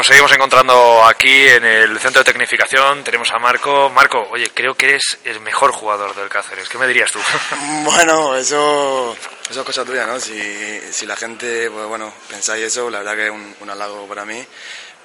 nos 0.00 0.06
seguimos 0.06 0.32
encontrando 0.32 1.04
aquí 1.04 1.46
en 1.46 1.62
el 1.62 2.00
centro 2.00 2.20
de 2.20 2.32
tecnificación. 2.32 3.04
Tenemos 3.04 3.30
a 3.32 3.38
Marco. 3.38 3.90
Marco, 3.90 4.26
oye, 4.30 4.50
creo 4.54 4.74
que 4.74 4.86
eres 4.88 5.18
el 5.26 5.40
mejor 5.40 5.72
jugador 5.72 6.14
del 6.14 6.30
Cáceres. 6.30 6.70
¿Qué 6.70 6.78
me 6.78 6.86
dirías 6.86 7.12
tú? 7.12 7.18
Bueno, 7.84 8.34
eso, 8.34 9.14
eso 9.50 9.60
es 9.60 9.66
cosa 9.66 9.84
tuya, 9.84 10.06
¿no? 10.06 10.18
Si, 10.18 10.80
si 10.90 11.04
la 11.04 11.16
gente, 11.16 11.70
pues 11.70 11.86
bueno, 11.86 12.10
pensáis 12.30 12.64
eso, 12.64 12.88
la 12.88 13.00
verdad 13.00 13.14
que 13.14 13.26
es 13.26 13.30
un, 13.30 13.54
un 13.60 13.68
halago 13.68 14.08
para 14.08 14.24
mí. 14.24 14.42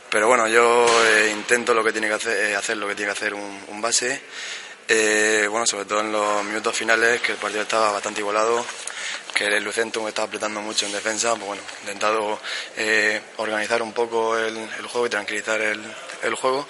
Pero 0.09 0.29
bueno, 0.29 0.47
yo 0.47 0.85
eh, 1.07 1.29
intento 1.29 1.73
lo 1.73 1.83
que 1.83 1.91
tiene 1.91 2.07
que 2.07 2.13
hacer, 2.13 2.51
eh, 2.51 2.55
hacer 2.55 2.77
lo 2.77 2.87
que 2.87 2.95
tiene 2.95 3.11
que 3.11 3.17
hacer 3.17 3.33
un, 3.33 3.65
un 3.67 3.81
base. 3.81 4.21
Eh, 4.87 5.45
bueno, 5.49 5.65
sobre 5.65 5.83
todo 5.83 5.99
en 5.99 6.13
los 6.13 6.41
minutos 6.45 6.73
finales, 6.73 7.19
que 7.19 7.33
el 7.33 7.37
partido 7.37 7.63
estaba 7.63 7.91
bastante 7.91 8.21
igualado, 8.21 8.65
que 9.35 9.45
el 9.45 9.63
Lucentum 9.63 10.07
estaba 10.07 10.27
apretando 10.27 10.61
mucho 10.61 10.85
en 10.85 10.93
defensa, 10.93 11.31
pues 11.35 11.45
bueno, 11.45 11.61
he 11.77 11.81
intentado 11.81 12.39
eh, 12.77 13.21
organizar 13.37 13.81
un 13.81 13.91
poco 13.91 14.37
el, 14.37 14.57
el, 14.57 14.87
juego 14.87 15.07
y 15.07 15.09
tranquilizar 15.09 15.61
el, 15.61 15.81
el 16.23 16.35
juego. 16.35 16.65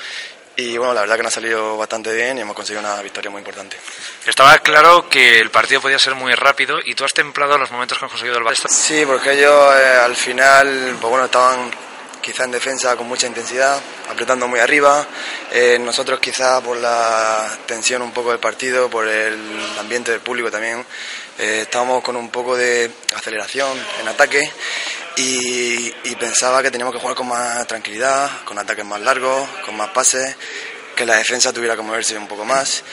Y 0.57 0.77
bueno, 0.77 0.93
la 0.93 1.01
verdad 1.01 1.17
que 1.17 1.23
nos 1.23 1.33
ha 1.33 1.41
salido 1.41 1.77
bastante 1.77 2.13
bien 2.13 2.37
y 2.37 2.41
hemos 2.41 2.55
conseguido 2.55 2.79
una 2.79 2.99
victoria 3.01 3.29
muy 3.29 3.39
importante. 3.39 3.77
Estaba 4.25 4.57
claro 4.59 5.07
que 5.07 5.39
el 5.39 5.51
partido 5.51 5.81
podía 5.81 5.99
ser 5.99 6.15
muy 6.15 6.33
rápido 6.33 6.79
y 6.83 6.95
tú 6.95 7.05
has 7.05 7.13
templado 7.13 7.57
los 7.57 7.69
momentos 7.71 7.99
que 7.99 8.05
han 8.05 8.09
conseguido 8.09 8.37
el 8.37 8.43
base. 8.43 8.67
Sí, 8.67 9.03
porque 9.05 9.33
ellos 9.33 9.75
eh, 9.75 9.99
al 10.03 10.15
final, 10.15 10.97
pues 10.99 11.09
bueno, 11.09 11.25
estaban 11.25 11.71
quizá 12.25 12.45
en 12.45 12.51
defensa 12.51 12.95
con 12.95 13.07
mucha 13.07 13.27
intensidad, 13.27 13.79
apretando 14.09 14.47
muy 14.47 14.59
arriba. 14.59 15.05
Eh, 15.51 15.77
nosotros 15.79 16.19
quizá 16.19 16.59
por 16.59 16.75
la 16.75 17.47
tensión 17.67 18.01
un 18.01 18.11
poco 18.11 18.31
del 18.31 18.39
partido, 18.39 18.89
por 18.89 19.07
el 19.07 19.37
ambiente 19.79 20.11
del 20.11 20.21
público 20.21 20.49
también, 20.49 20.83
eh, 21.37 21.59
estábamos 21.61 22.01
con 22.01 22.15
un 22.15 22.29
poco 22.31 22.57
de 22.57 22.89
aceleración 23.15 23.77
en 24.01 24.07
ataque 24.07 24.49
y, 25.17 25.93
y, 26.03 26.15
pensaba 26.19 26.63
que 26.63 26.71
teníamos 26.71 26.95
que 26.95 26.99
jugar 26.99 27.15
con 27.15 27.27
más 27.27 27.67
tranquilidad, 27.67 28.43
con 28.43 28.57
ataques 28.57 28.83
más 28.83 29.01
largos, 29.01 29.47
con 29.63 29.77
más 29.77 29.91
pases, 29.91 30.35
que 30.95 31.05
la 31.05 31.17
defensa 31.17 31.53
tuviera 31.53 31.75
que 31.75 31.83
moverse 31.83 32.17
un 32.17 32.27
poco 32.27 32.43
más. 32.43 32.83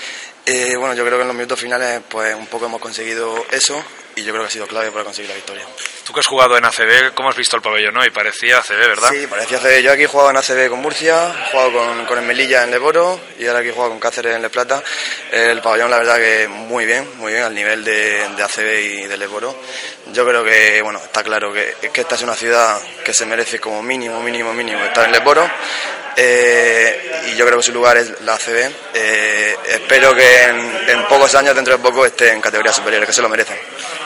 Eh, 0.45 0.77
bueno, 0.77 0.95
yo 0.95 1.07
creo 1.07 1.17
que 1.17 1.23
en 1.23 1.29
los 1.29 1.37
minutos 1.37 1.59
finales 1.59 2.03
pues 2.07 2.35
un 2.35 2.49
poco 2.49 2.67
hemos 2.67 2.83
conseguido 2.83 3.47
eso 3.51 3.83
y 4.17 4.23
yo 4.23 4.33
creo 4.33 4.43
que 4.43 4.49
ha 4.49 4.51
sido 4.51 4.67
clave 4.67 4.91
para 4.91 5.05
conseguir 5.05 5.31
la 5.31 5.37
victoria. 5.37 5.67
Tú 6.05 6.13
que 6.13 6.21
has 6.21 6.27
jugado 6.27 6.57
en 6.57 6.65
ACB, 6.65 7.15
¿cómo 7.15 7.31
has 7.31 7.37
visto 7.37 7.57
el 7.57 7.63
pabellón 7.63 7.97
hoy? 7.97 8.11
Parecía 8.11 8.59
ACB, 8.59 8.77
¿verdad? 8.77 9.11
Sí, 9.11 9.27
parecía 9.27 9.59
ACB. 9.59 9.83
Yo 9.83 9.93
aquí 9.93 10.03
he 10.03 10.07
jugado 10.07 10.31
en 10.31 10.37
ACB 10.37 10.69
con 10.69 10.81
Murcia, 10.81 11.33
he 11.47 11.51
jugado 11.51 11.73
con, 11.73 12.07
con 12.07 12.19
el 12.19 12.25
Melilla 12.25 12.65
en 12.65 12.71
Leboro 12.71 13.21
y 13.39 13.47
ahora 13.47 13.61
aquí 13.61 13.69
he 13.69 13.73
jugado 13.73 13.91
con 13.91 14.01
Cáceres 14.01 14.35
en 14.35 14.43
Le 14.43 14.51
Plata. 14.51 14.83
El 15.31 15.61
pabellón, 15.63 15.91
la 15.91 15.99
verdad 15.99 16.17
que 16.17 16.49
muy 16.49 16.87
bien, 16.87 17.09
muy 17.19 17.33
bien 17.33 17.45
al 17.45 17.55
nivel 17.55 17.85
de, 17.85 18.29
de 18.37 18.43
ACB 18.43 18.81
y 18.81 19.05
de 19.07 19.17
Leboro. 19.17 19.57
Yo 20.13 20.27
creo 20.27 20.45
que, 20.45 20.83
bueno, 20.83 20.99
está 20.99 21.23
claro 21.23 21.53
que, 21.53 21.77
que 21.93 22.01
esta 22.01 22.17
es 22.17 22.23
una 22.23 22.35
ciudad 22.35 22.81
que 23.05 23.15
se 23.15 23.25
merece 23.25 23.61
como 23.61 23.83
mínimo, 23.83 24.21
mínimo, 24.21 24.53
mínimo 24.53 24.85
estar 24.85 25.07
en 25.07 25.13
Leboro. 25.13 25.49
Eh, 26.17 27.31
y 27.33 27.37
yo 27.37 27.47
creo 27.47 27.59
que 27.59 27.63
su 27.63 27.73
lugar 27.73 27.97
es 27.97 28.21
la 28.23 28.35
ACB. 28.35 28.71
Eh, 28.95 29.57
espero 29.69 30.15
que 30.15 30.43
en, 30.45 30.89
en, 30.89 31.05
pocos 31.07 31.35
años, 31.35 31.55
dentro 31.55 31.77
de 31.77 31.83
poco, 31.83 32.05
esté 32.05 32.33
en 32.33 32.41
categorías 32.41 32.77
superiores, 32.77 33.07
que 33.07 33.13
se 33.13 33.23
lo 33.23 33.29
merecen. 33.29 33.57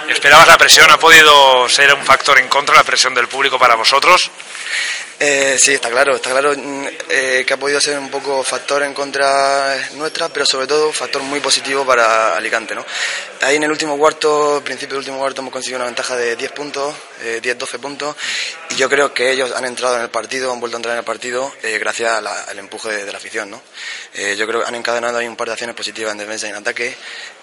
¿Esperabas 0.09 0.47
la 0.47 0.57
presión? 0.57 0.91
¿Ha 0.91 0.99
podido 0.99 1.69
ser 1.69 1.93
un 1.93 2.05
factor 2.05 2.39
en 2.39 2.49
contra 2.49 2.77
la 2.77 2.85
presión 2.85 3.15
del 3.15 3.29
público 3.29 3.59
para 3.59 3.75
vosotros? 3.75 4.31
Eh, 5.19 5.57
sí, 5.59 5.73
está 5.73 5.89
claro, 5.89 6.17
está 6.17 6.31
claro 6.31 6.53
eh, 7.09 7.43
que 7.47 7.55
ha 7.55 7.57
podido 7.57 7.81
ser 7.81 7.99
un 7.99 8.11
poco 8.11 8.43
factor 8.45 8.83
en 8.83 8.93
contra 8.93 9.75
nuestra, 9.95 10.29
pero 10.29 10.45
sobre 10.45 10.67
todo 10.67 10.93
factor 10.93 11.23
muy 11.23 11.41
positivo 11.41 11.87
para 11.87 12.37
Alicante. 12.37 12.75
¿no? 12.75 12.85
Ahí 13.41 13.57
en 13.57 13.63
el 13.63 13.71
último 13.71 13.97
cuarto, 13.97 14.61
principio 14.63 14.95
del 14.95 14.99
último 14.99 15.19
cuarto, 15.19 15.41
hemos 15.41 15.53
conseguido 15.53 15.79
una 15.79 15.87
ventaja 15.87 16.17
de 16.17 16.37
10 16.37 16.53
puntos, 16.53 16.95
eh, 17.23 17.41
10-12 17.43 17.79
puntos, 17.79 18.17
y 18.71 18.77
yo 18.77 18.91
creo 18.91 19.15
que 19.15 19.31
ellos 19.31 19.53
han 19.53 19.65
entrado 19.65 19.97
en 19.97 20.03
el 20.03 20.11
partido, 20.11 20.53
han 20.53 20.61
vuelto 20.61 20.77
a 20.77 20.81
entrar 20.81 20.95
en 20.95 20.99
el 20.99 21.05
partido 21.05 21.51
eh, 21.63 21.79
gracias 21.79 22.23
la, 22.23 22.43
al 22.43 22.59
empuje 22.59 22.91
de, 22.91 23.05
de, 23.07 23.13
la 23.13 23.17
afición. 23.17 23.51
¿no? 23.51 23.63
Eh, 24.13 24.37
yo 24.37 24.47
creo 24.47 24.61
que 24.61 24.69
han 24.69 24.75
encadenado 24.75 25.17
ahí 25.17 25.27
un 25.27 25.37
par 25.37 25.49
de 25.49 25.53
acciones 25.53 25.75
positivas 25.75 26.13
en 26.13 26.19
defensa 26.19 26.47
y 26.47 26.51
en 26.51 26.57
ataque, 26.57 26.95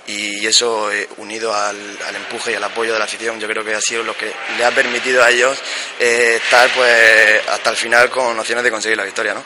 y 0.05 0.45
eso 0.45 0.91
eh, 0.91 1.07
unido 1.17 1.53
al, 1.53 1.77
al, 2.07 2.15
empuje 2.15 2.51
y 2.51 2.55
al 2.55 2.63
apoyo 2.63 2.91
de 2.91 2.99
la 2.99 3.05
afición 3.05 3.39
yo 3.39 3.47
creo 3.47 3.63
que 3.63 3.73
ha 3.73 3.81
sido 3.81 4.03
lo 4.03 4.17
que 4.17 4.33
le 4.57 4.65
ha 4.65 4.71
permitido 4.71 5.23
a 5.23 5.29
ellos 5.29 5.57
eh, 5.99 6.39
estar 6.43 6.69
pues 6.73 7.47
hasta 7.47 7.69
el 7.69 7.75
final 7.75 8.09
con 8.09 8.37
opciones 8.39 8.63
de 8.63 8.71
conseguir 8.71 8.97
la 8.97 9.03
victoria 9.03 9.33
¿no? 9.33 9.43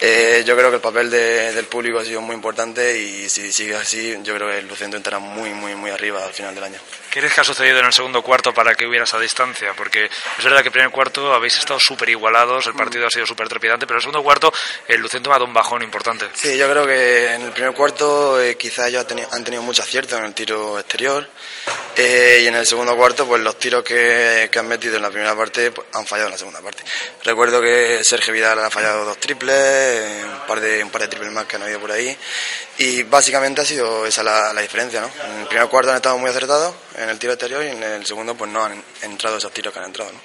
eh, 0.00 0.42
yo 0.46 0.56
creo 0.56 0.70
que 0.70 0.76
el 0.76 0.82
papel 0.82 1.10
de, 1.10 1.52
del 1.52 1.66
público 1.66 1.98
ha 1.98 2.04
sido 2.04 2.20
muy 2.20 2.34
importante 2.34 2.98
y 2.98 3.28
si 3.28 3.52
sigue 3.52 3.76
así 3.76 4.16
yo 4.22 4.34
creo 4.34 4.48
que 4.48 4.58
el 4.58 4.68
Lucento 4.68 4.96
estará 4.96 5.18
muy 5.18 5.50
muy 5.50 5.74
muy 5.74 5.90
arriba 5.90 6.24
al 6.24 6.32
final 6.32 6.54
del 6.54 6.64
año 6.64 6.78
¿Qué 7.10 7.20
crees 7.20 7.34
que 7.34 7.40
ha 7.40 7.44
sucedido 7.44 7.78
en 7.78 7.86
el 7.86 7.92
segundo 7.92 8.22
cuarto 8.22 8.52
para 8.52 8.74
que 8.74 8.86
hubiera 8.86 9.04
esa 9.04 9.18
distancia? 9.18 9.72
Porque 9.74 10.04
es 10.04 10.44
verdad 10.44 10.58
que 10.58 10.60
en 10.60 10.66
el 10.66 10.72
primer 10.72 10.90
cuarto 10.90 11.32
habéis 11.32 11.56
estado 11.56 11.80
súper 11.80 12.10
igualados, 12.10 12.66
el 12.66 12.74
partido 12.74 13.06
ha 13.06 13.10
sido 13.10 13.24
súper 13.24 13.48
trepidante, 13.48 13.86
pero 13.86 13.96
en 13.96 13.98
el 13.98 14.02
segundo 14.02 14.22
cuarto 14.22 14.52
el 14.86 15.00
Lucento 15.00 15.30
ha 15.30 15.34
dado 15.34 15.46
un 15.46 15.54
bajón 15.54 15.82
importante. 15.82 16.26
Sí, 16.34 16.58
yo 16.58 16.70
creo 16.70 16.86
que 16.86 17.34
en 17.34 17.42
el 17.42 17.52
primer 17.52 17.72
cuarto 17.72 18.40
eh, 18.40 18.56
quizá 18.56 18.88
ellos 18.88 19.00
han 19.00 19.06
tenido, 19.06 19.28
han 19.32 19.42
tenido 19.42 19.62
mucho 19.62 19.82
acierto 19.82 20.18
en 20.18 20.24
el 20.26 20.34
tiro 20.34 20.78
exterior 20.78 21.28
eh, 22.00 22.42
y 22.44 22.46
en 22.46 22.54
el 22.54 22.64
segundo 22.64 22.96
cuarto 22.96 23.26
pues 23.26 23.42
los 23.42 23.58
tiros 23.58 23.82
que, 23.82 24.48
que 24.52 24.58
han 24.60 24.68
metido 24.68 24.96
en 24.96 25.02
la 25.02 25.10
primera 25.10 25.34
parte 25.34 25.72
pues, 25.72 25.88
han 25.94 26.06
fallado 26.06 26.28
en 26.28 26.32
la 26.32 26.38
segunda 26.38 26.60
parte. 26.60 26.84
Recuerdo 27.24 27.60
que 27.60 28.04
Sergio 28.04 28.32
Vidal 28.32 28.58
ha 28.60 28.70
fallado 28.70 29.04
dos 29.04 29.18
triples, 29.18 29.56
eh, 29.56 30.22
un 30.24 30.46
par 30.46 30.60
de, 30.60 30.84
un 30.84 30.90
par 30.90 31.02
de 31.02 31.08
triples 31.08 31.32
más 31.32 31.46
que 31.46 31.56
han 31.56 31.62
habido 31.64 31.80
por 31.80 31.90
ahí 31.90 32.16
y 32.78 33.02
básicamente 33.02 33.62
ha 33.62 33.64
sido 33.64 34.06
esa 34.06 34.22
la, 34.22 34.52
la 34.52 34.60
diferencia. 34.60 35.00
¿no? 35.00 35.10
En 35.24 35.40
el 35.40 35.48
primer 35.48 35.66
cuarto 35.68 35.90
han 35.90 35.96
estado 35.96 36.16
muy 36.18 36.30
acertados 36.30 36.72
en 36.96 37.08
el 37.08 37.18
tiro 37.18 37.32
exterior 37.32 37.64
y 37.64 37.68
en 37.68 37.82
el 37.82 38.06
segundo 38.06 38.36
pues 38.36 38.48
no 38.48 38.64
han 38.64 38.80
entrado 39.02 39.38
esos 39.38 39.52
tiros 39.52 39.72
que 39.72 39.80
han 39.80 39.86
entrado. 39.86 40.12
¿no? 40.12 40.20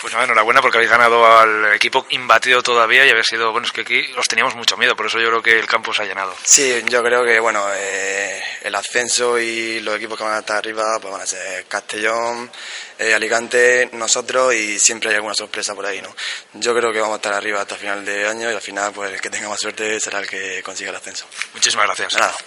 Pues 0.00 0.12
nada, 0.12 0.24
enhorabuena 0.24 0.60
porque 0.60 0.78
habéis 0.78 0.90
ganado 0.90 1.26
al 1.26 1.74
equipo 1.74 2.06
imbatido 2.10 2.62
todavía 2.62 3.06
y 3.06 3.10
habéis 3.10 3.26
sido, 3.26 3.50
bueno, 3.52 3.66
es 3.66 3.72
que 3.72 3.80
aquí 3.80 4.04
os 4.16 4.26
teníamos 4.26 4.54
mucho 4.54 4.76
miedo, 4.76 4.94
por 4.94 5.06
eso 5.06 5.18
yo 5.18 5.28
creo 5.28 5.42
que 5.42 5.58
el 5.58 5.66
campo 5.66 5.92
se 5.92 6.02
ha 6.02 6.04
llenado. 6.04 6.34
Sí, 6.44 6.82
yo 6.88 7.02
creo 7.02 7.24
que, 7.24 7.40
bueno, 7.40 7.64
eh, 7.74 8.42
el 8.62 8.74
ascenso 8.74 9.38
y 9.38 9.80
los 9.80 9.96
equipos 9.96 10.18
que 10.18 10.24
van 10.24 10.34
a 10.34 10.38
estar 10.40 10.58
arriba, 10.58 10.98
pues 11.00 11.12
van 11.12 11.22
a 11.22 11.26
ser 11.26 11.64
Castellón, 11.66 12.50
eh, 12.98 13.14
Alicante, 13.14 13.88
nosotros 13.92 14.54
y 14.54 14.78
siempre 14.78 15.10
hay 15.10 15.16
alguna 15.16 15.34
sorpresa 15.34 15.74
por 15.74 15.86
ahí, 15.86 16.00
¿no? 16.02 16.14
Yo 16.54 16.74
creo 16.74 16.92
que 16.92 17.00
vamos 17.00 17.14
a 17.14 17.16
estar 17.16 17.32
arriba 17.34 17.60
hasta 17.62 17.76
final 17.76 18.04
de 18.04 18.26
año 18.26 18.50
y 18.50 18.54
al 18.54 18.60
final, 18.60 18.92
pues 18.92 19.12
el 19.12 19.20
que 19.20 19.30
tenga 19.30 19.48
más 19.48 19.60
suerte 19.60 19.98
será 19.98 20.20
el 20.20 20.26
que 20.26 20.62
consiga 20.62 20.90
el 20.90 20.96
ascenso. 20.96 21.26
Muchísimas 21.54 21.86
gracias. 21.86 22.14
Nada. 22.14 22.36